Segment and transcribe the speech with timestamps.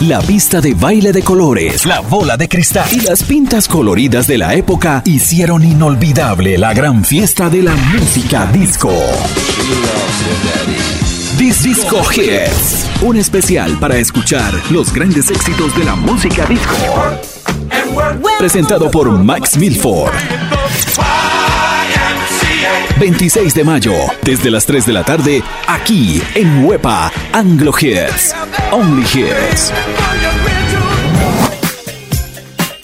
[0.00, 4.38] la pista de baile de colores, la bola de cristal y las pintas coloridas de
[4.38, 8.90] la época hicieron inolvidable la gran fiesta de la música disco.
[11.36, 16.76] This Disco Hits, un especial para escuchar los grandes éxitos de la música disco.
[18.38, 20.59] Presentado por Max Milford.
[23.00, 28.34] 26 de mayo, desde las 3 de la tarde, aquí en Huepa, Anglo Hits,
[28.70, 29.72] Only Hits.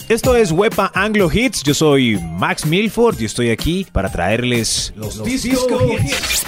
[0.08, 1.62] Esto es Wepa Anglo Hits.
[1.62, 6.44] Yo soy Max Milford y estoy aquí para traerles los, disco, hits.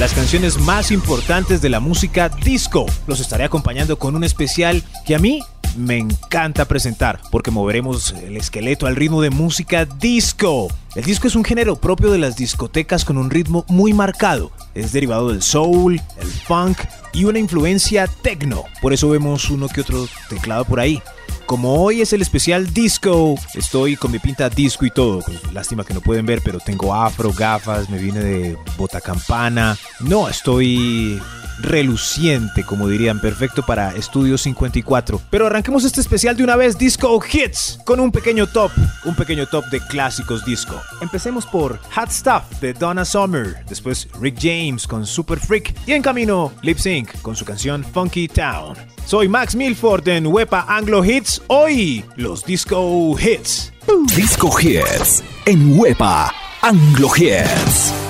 [0.00, 2.86] Las canciones más importantes de la música disco.
[3.06, 5.42] Los estaré acompañando con un especial que a mí
[5.76, 10.68] me encanta presentar porque moveremos el esqueleto al ritmo de música disco.
[10.94, 14.50] El disco es un género propio de las discotecas con un ritmo muy marcado.
[14.74, 16.78] Es derivado del soul, el funk
[17.12, 18.64] y una influencia techno.
[18.80, 21.02] Por eso vemos uno que otro teclado por ahí.
[21.46, 25.20] Como hoy es el especial disco, estoy con mi pinta disco y todo.
[25.20, 29.78] Pues, lástima que no pueden ver, pero tengo afro, gafas, me vine de bota campana.
[30.00, 31.20] No, estoy
[31.60, 35.20] reluciente, como dirían, perfecto para Estudio 54.
[35.30, 38.72] Pero arranquemos este especial de una vez, Disco Hits, con un pequeño top,
[39.04, 40.74] un pequeño top de clásicos disco.
[41.00, 46.02] Empecemos por Hot Stuff de Donna Summer, después Rick James con Super Freak y en
[46.02, 48.95] camino Lip Sync con su canción Funky Town.
[49.06, 53.72] Soy Max Milford en Wepa Anglo Hits, hoy los Disco Hits.
[54.16, 58.05] Disco Hits en Wepa Anglo Hits.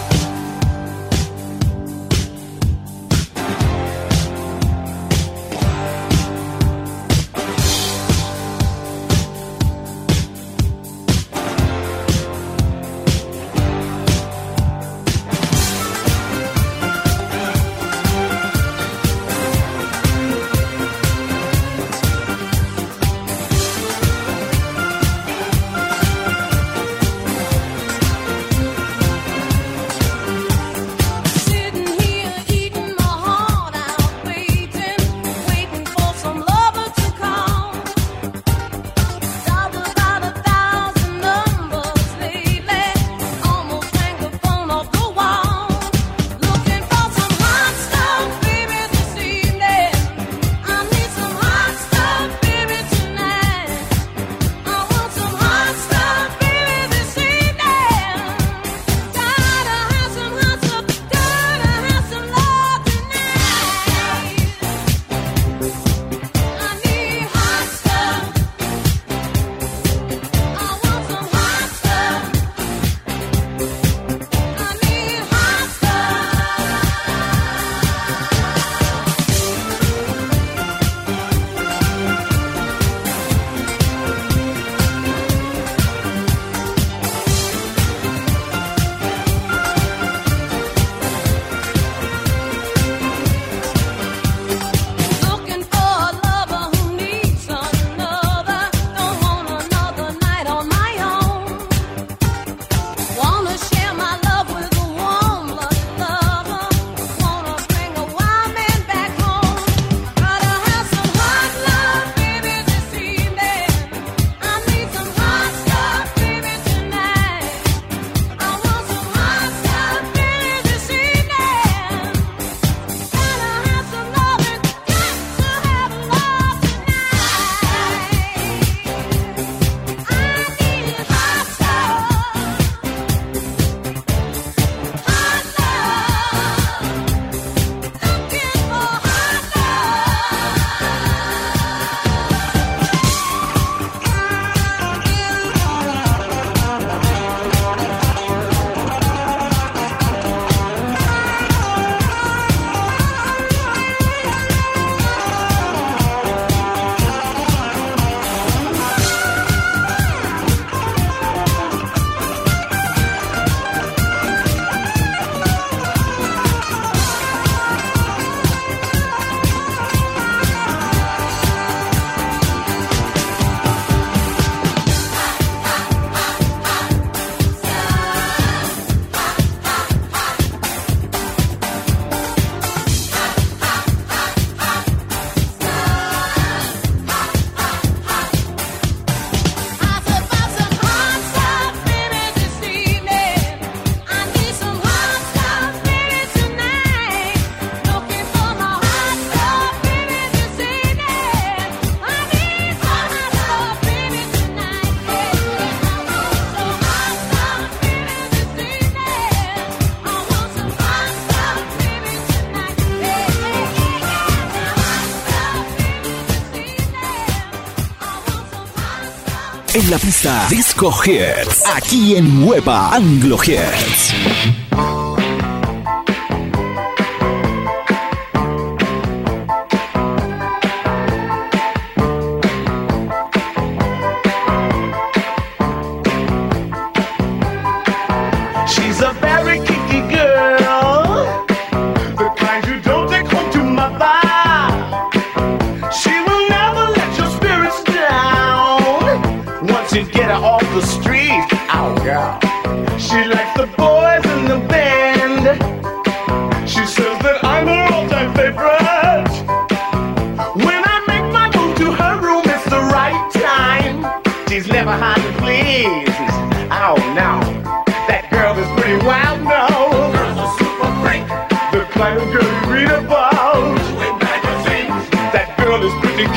[219.90, 221.62] La pista Disco Hits.
[221.76, 224.65] Aquí en Huepa Anglo Hits.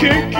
[0.01, 0.38] Disco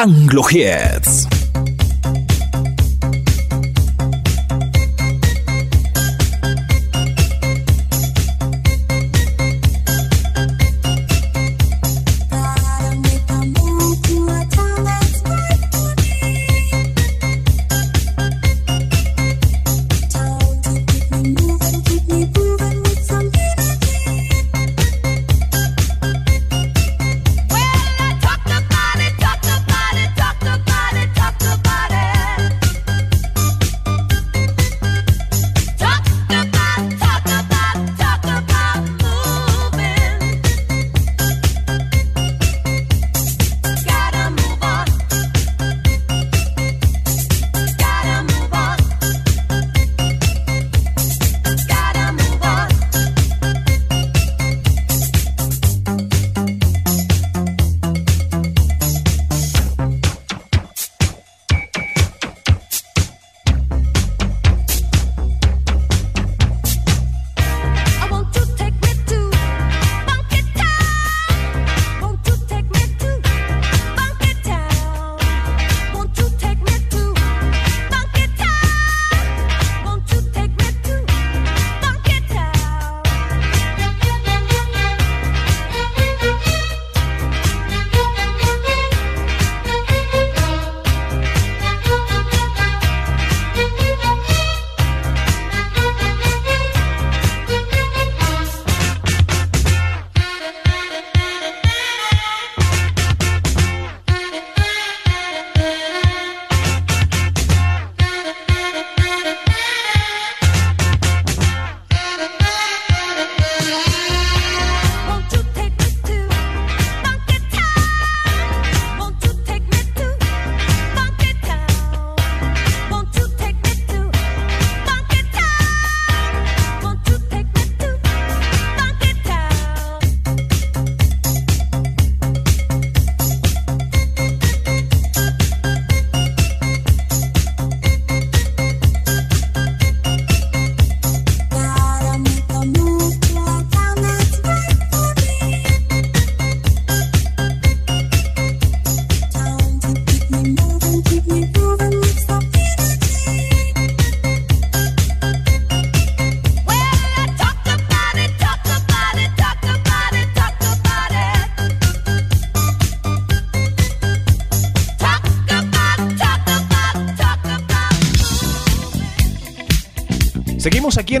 [0.00, 0.44] Anglo.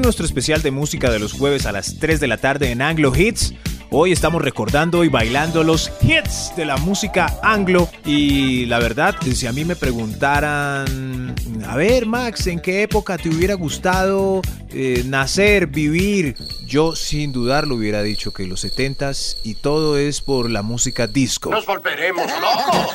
[0.02, 3.12] Nuestro especial de música de los jueves a las 3 de la tarde en Anglo
[3.14, 3.54] Hits.
[3.90, 9.46] Hoy estamos recordando y bailando los hits de la música anglo y la verdad, si
[9.46, 11.34] a mí me preguntaran,
[11.66, 14.40] a ver Max, ¿en qué época te hubiera gustado
[14.70, 16.36] eh, nacer, vivir?
[16.66, 21.06] Yo sin dudar lo hubiera dicho que los 70s y todo es por la música
[21.06, 21.50] disco.
[21.50, 22.94] Nos volveremos locos.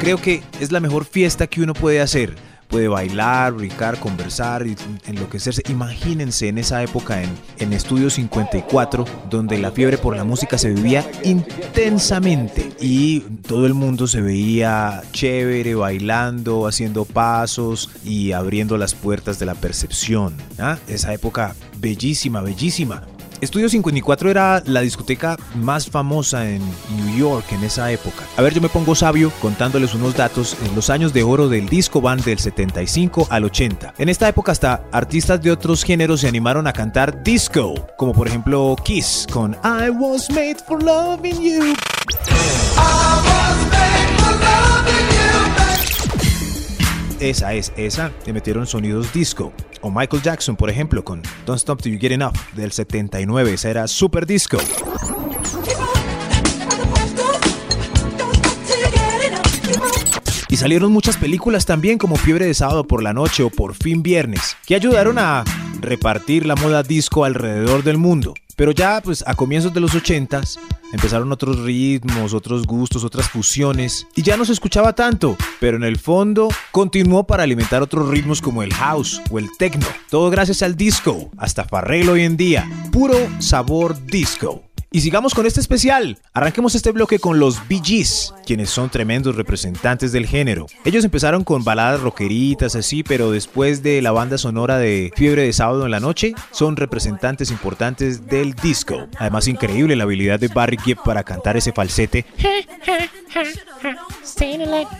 [0.00, 2.34] Creo que es la mejor fiesta que uno puede hacer
[2.68, 4.64] puede bailar, brincar, conversar,
[5.06, 5.62] enloquecerse.
[5.68, 10.70] Imagínense en esa época en, en Estudio 54, donde la fiebre por la música se
[10.70, 18.94] vivía intensamente y todo el mundo se veía chévere, bailando, haciendo pasos y abriendo las
[18.94, 20.34] puertas de la percepción.
[20.58, 20.78] ¿ah?
[20.88, 23.02] Esa época bellísima, bellísima.
[23.40, 26.60] Estudio 54 era la discoteca más famosa en
[26.96, 28.24] New York en esa época.
[28.36, 31.68] A ver, yo me pongo sabio contándoles unos datos en los años de oro del
[31.68, 33.94] disco band del 75 al 80.
[33.98, 38.26] En esta época hasta artistas de otros géneros se animaron a cantar disco, como por
[38.26, 41.74] ejemplo Kiss con I was made for loving you.
[47.20, 49.52] Esa es, esa, le metieron sonidos disco.
[49.80, 53.70] O Michael Jackson, por ejemplo, con Don't Stop Till You Get Enough del 79, esa
[53.70, 54.58] era super disco.
[60.48, 64.02] Y salieron muchas películas también como Fiebre de Sábado por la Noche o Por fin
[64.02, 65.44] Viernes, que ayudaron a
[65.80, 68.34] repartir la moda disco alrededor del mundo.
[68.58, 70.58] Pero ya pues a comienzos de los 80s
[70.92, 75.84] empezaron otros ritmos, otros gustos, otras fusiones y ya no se escuchaba tanto, pero en
[75.84, 79.86] el fondo continuó para alimentar otros ritmos como el house o el techno.
[80.10, 84.67] Todo gracias al disco, hasta Farrell hoy en día, puro sabor disco.
[84.90, 86.16] Y sigamos con este especial.
[86.32, 90.64] Arranquemos este bloque con los Bee Gees, quienes son tremendos representantes del género.
[90.86, 95.52] Ellos empezaron con baladas rockeritas así, pero después de la banda sonora de Fiebre de
[95.52, 99.08] Sábado en la Noche, son representantes importantes del disco.
[99.18, 102.24] Además, increíble la habilidad de Barry Gibb para cantar ese falsete.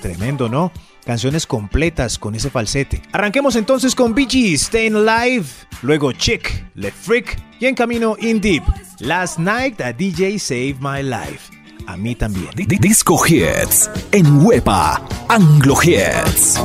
[0.03, 0.71] Tremendo, ¿no?
[1.09, 3.01] Canciones completas con ese falsete.
[3.13, 5.47] Arranquemos entonces con Bee Gees, Staying Alive,
[5.81, 8.63] luego Chick, Let Freak y en camino In Deep.
[8.99, 11.51] Last Night a DJ Saved My Life.
[11.87, 12.51] A mí también.
[12.55, 16.61] Disco Hits en Huepa Anglo Hits.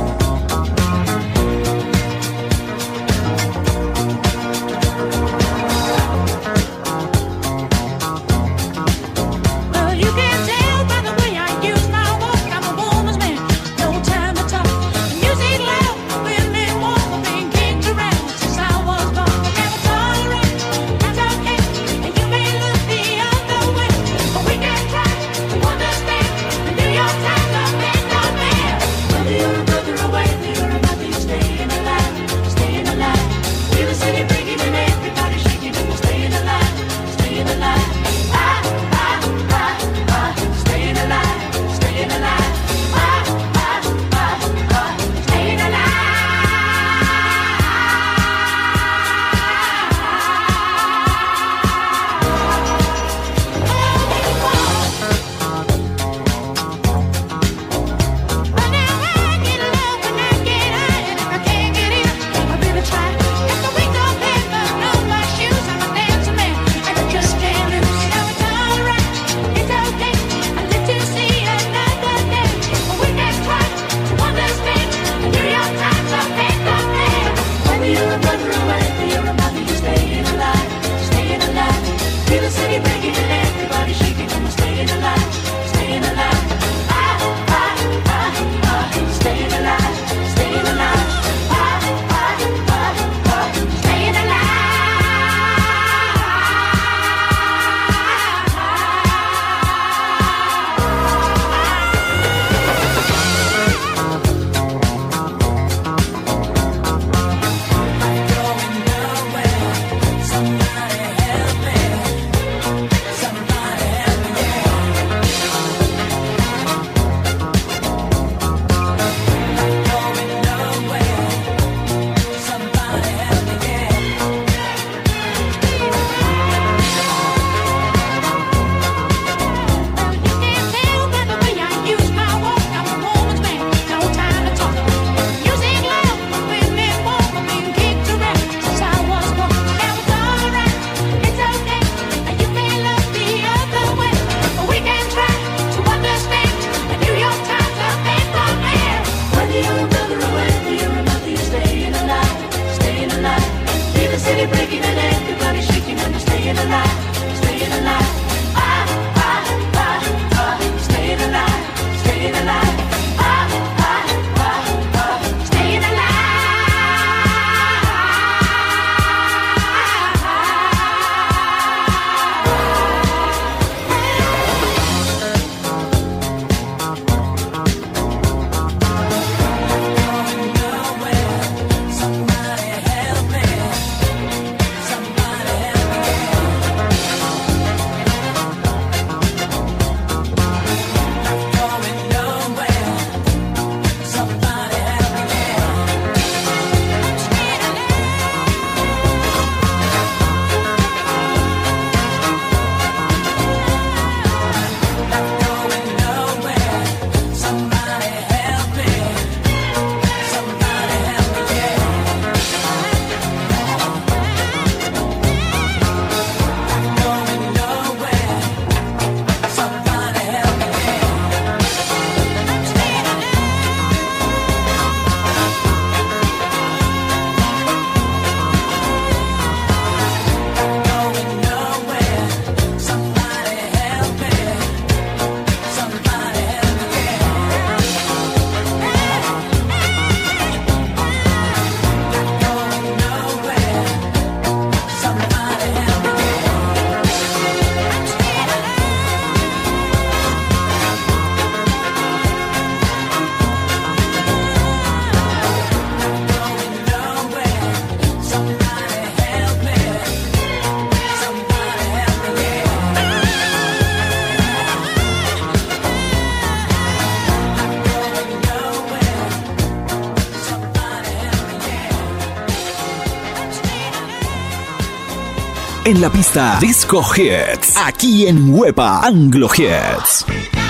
[276.10, 280.63] Pista Disco Hits, aquí en Huepa Anglo Hits.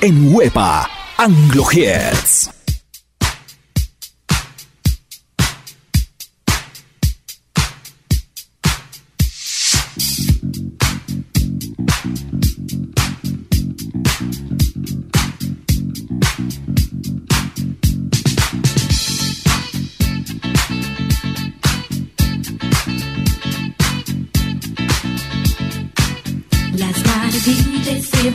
[0.00, 2.21] En Huepa Anglo Hits.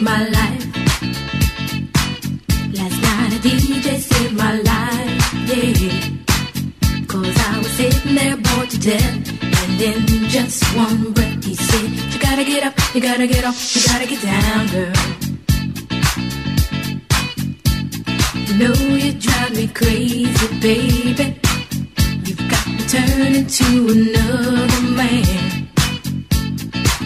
[0.02, 0.66] my life.
[2.78, 7.06] Last night a DJ saved my life, yeah.
[7.08, 9.44] Cause I was sitting there bored to death.
[9.62, 13.56] And in just one breath, he said, You gotta get up, you gotta get up,
[13.74, 14.94] you gotta get down, girl.
[18.48, 21.40] You know you drive me crazy, baby.
[22.26, 25.47] You got to turn into another man.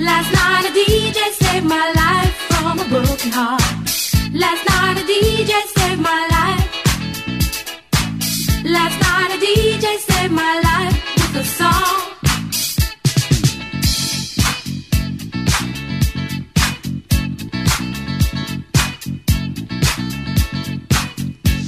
[0.00, 3.60] Last night a DJ saved my life from a broken heart.
[4.32, 6.68] Last night a DJ saved my life.
[8.64, 12.00] Last night a DJ saved my life with a song.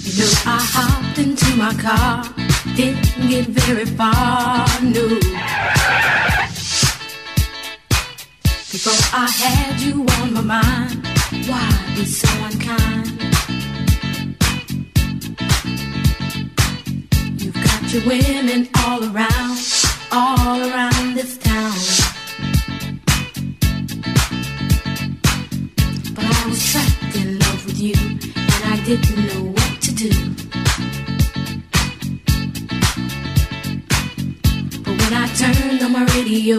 [0.06, 2.24] You know, I hopped into my car,
[2.76, 6.21] didn't get very far, no
[8.84, 11.06] before I had you on my mind.
[11.46, 13.12] Why be so unkind?
[17.40, 19.58] You've got your women all around,
[20.10, 21.72] all around this town.
[26.14, 27.94] But I was trapped in love with you,
[28.34, 30.10] and I didn't know what to do.
[34.82, 36.58] But when I turned on my radio,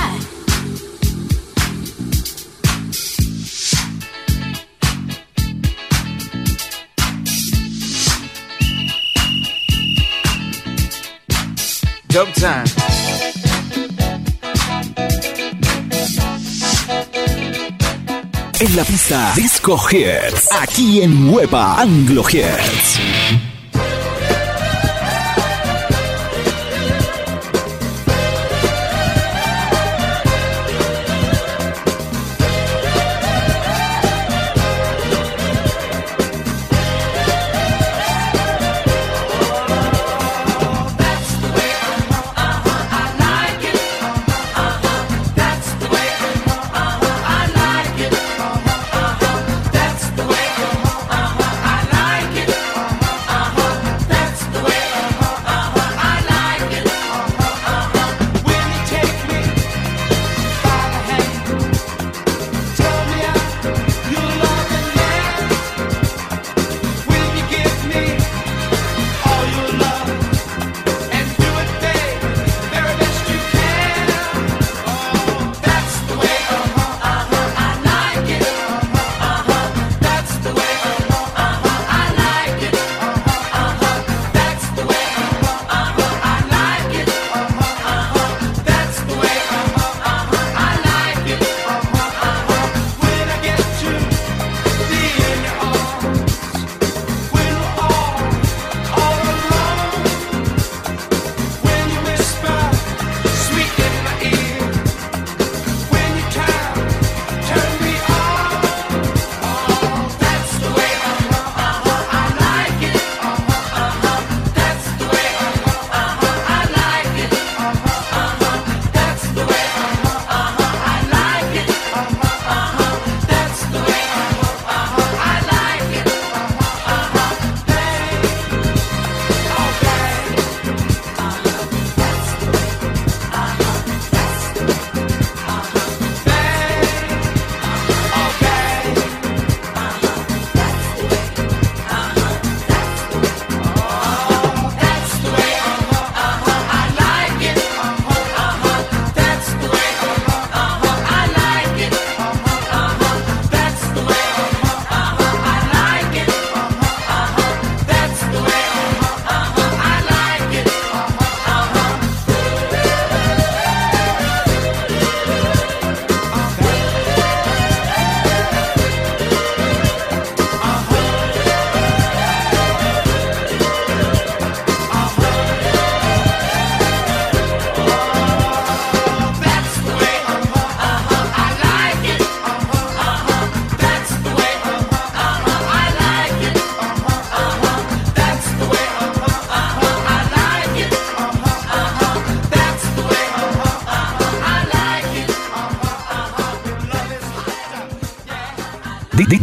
[18.59, 23.50] En la pista Disco Hits, aquí en Hueva Anglo Hits.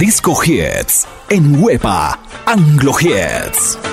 [0.09, 3.88] Disco Hits en Huepa Anglo Hits.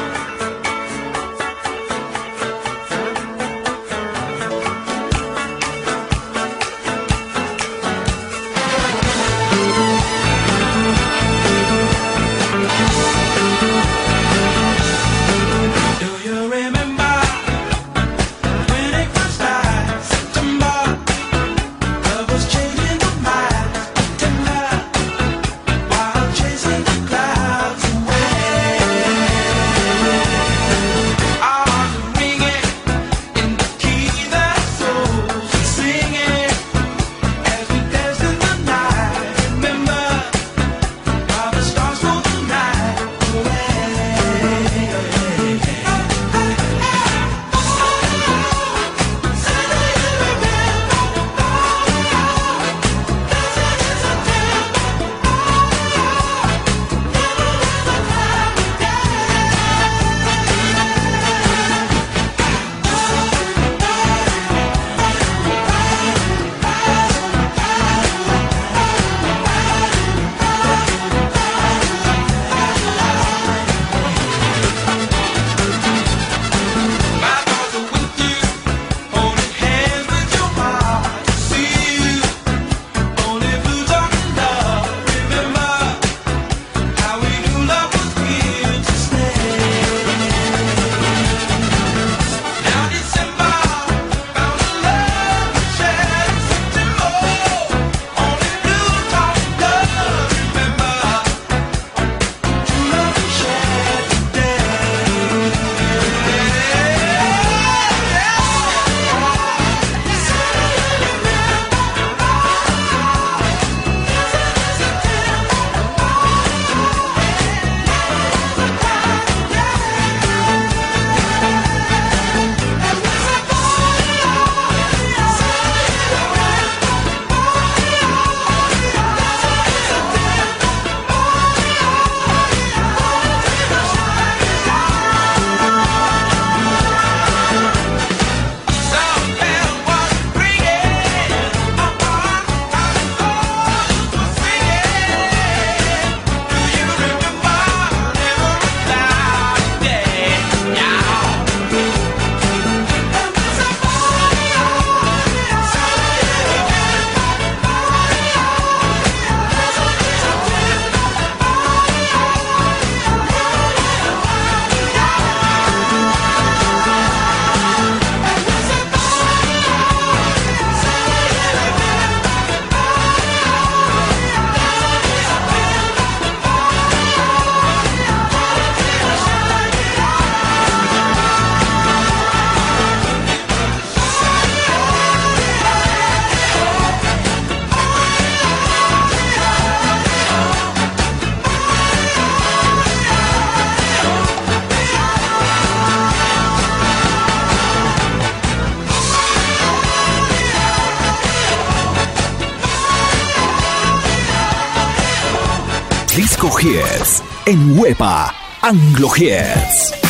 [208.67, 210.04] Anglo Hits.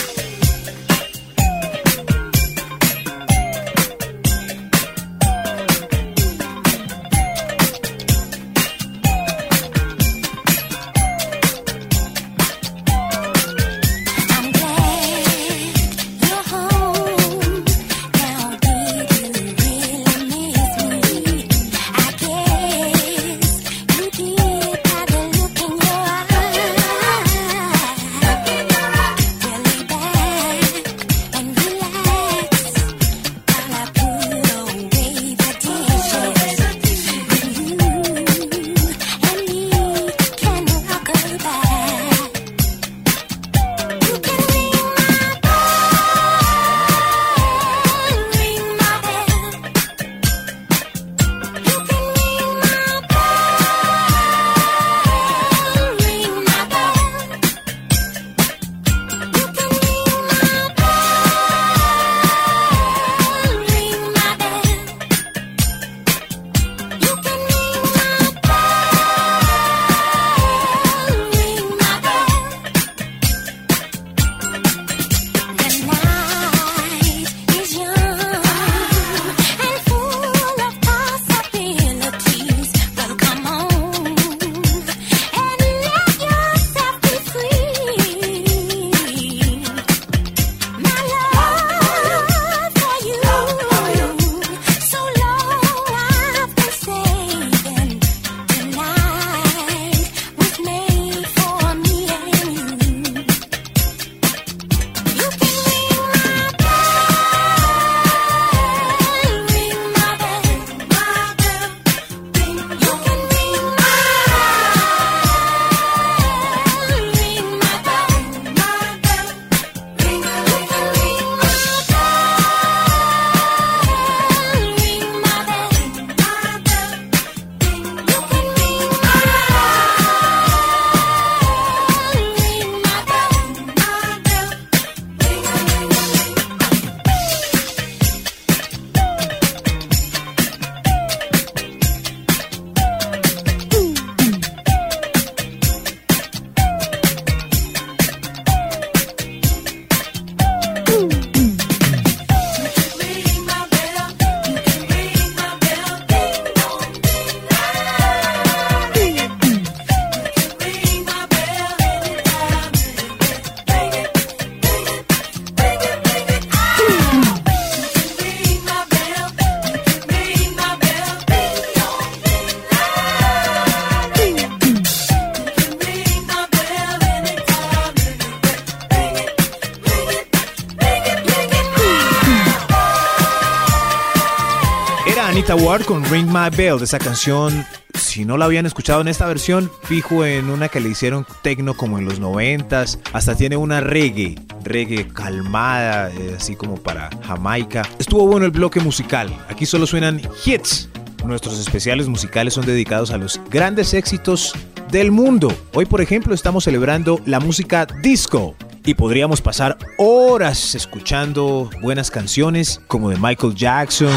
[186.45, 186.81] My Bell.
[186.81, 190.89] Esa canción, si no la habían escuchado en esta versión, fijo en una que le
[190.89, 192.99] hicieron tecno como en los noventas.
[193.13, 197.83] Hasta tiene una reggae, reggae calmada, eh, así como para Jamaica.
[197.97, 199.35] Estuvo bueno el bloque musical.
[199.49, 200.89] Aquí solo suenan hits.
[201.25, 204.53] Nuestros especiales musicales son dedicados a los grandes éxitos
[204.91, 205.51] del mundo.
[205.73, 212.81] Hoy, por ejemplo, estamos celebrando la música disco y podríamos pasar horas escuchando buenas canciones
[212.87, 214.13] como de Michael Jackson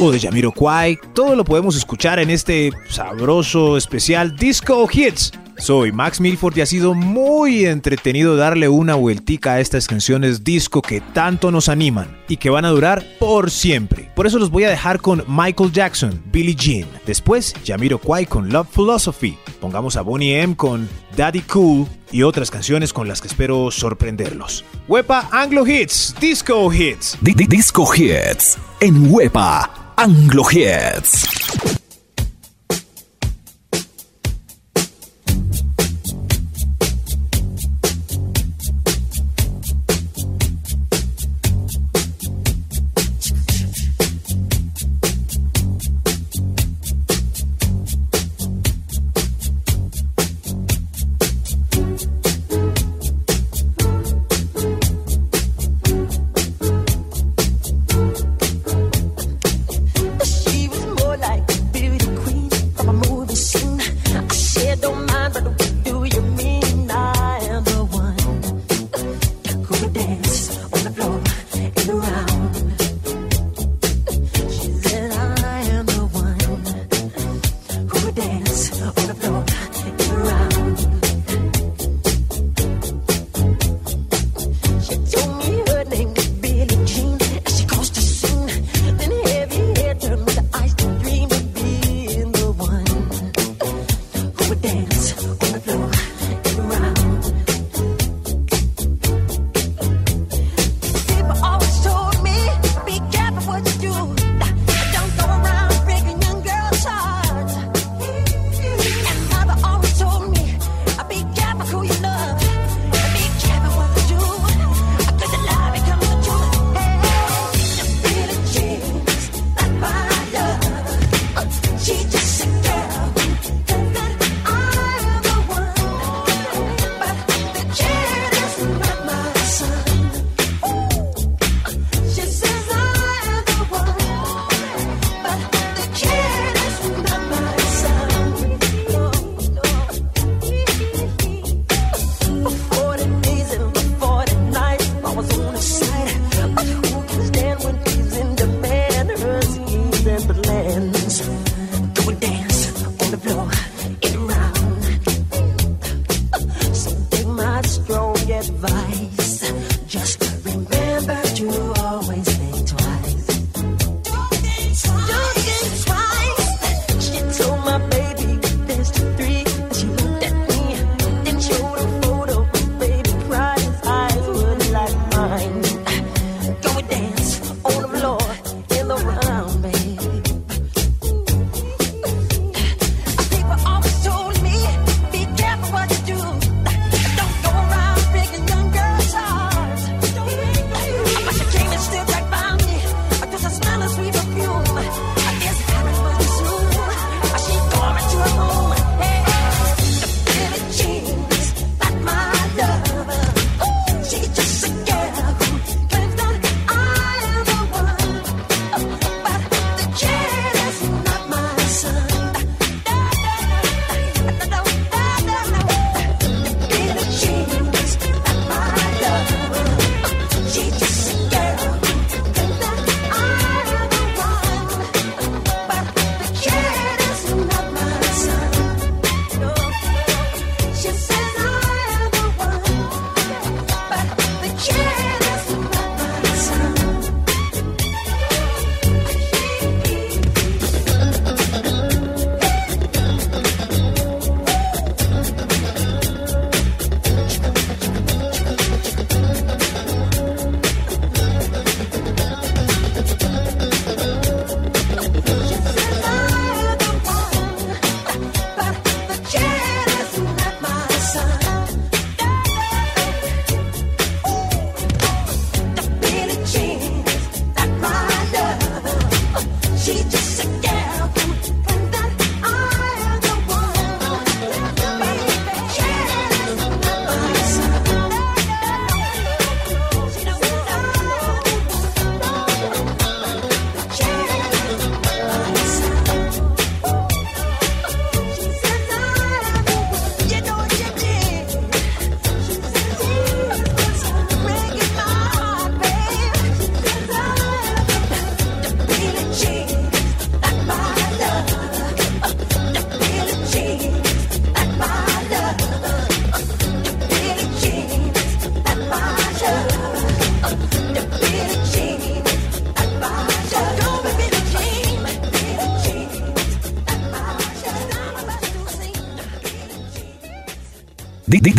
[0.00, 0.98] o de Jamiroquai.
[1.14, 6.66] Todo lo podemos escuchar en este sabroso especial Disco Hits soy Max Milford y ha
[6.66, 12.38] sido muy entretenido darle una vueltica a estas canciones disco que tanto nos animan y
[12.38, 14.10] que van a durar por siempre.
[14.16, 16.88] Por eso los voy a dejar con Michael Jackson, Billie Jean.
[17.04, 19.36] Después, Yamiro Kwai con Love Philosophy.
[19.60, 24.64] Pongamos a Bonnie M con Daddy Cool y otras canciones con las que espero sorprenderlos.
[24.88, 27.18] Wepa Anglo Hits, Disco Hits.
[27.20, 31.28] disco Hits en Wepa Anglo Hits.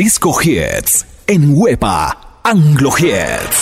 [0.04, 3.61] Disco Hits en Huepa Anglo Hits.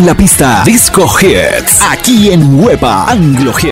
[0.00, 3.68] En la pista Disco Hits, aquí en Huepa Anglo Hits.